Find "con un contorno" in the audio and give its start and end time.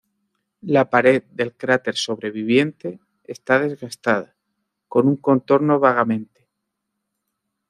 4.87-5.79